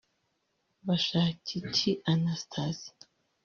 Bashakiki 0.85 1.89
Anastasie 2.11 2.91